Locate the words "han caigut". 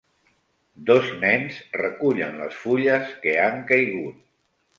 3.45-4.19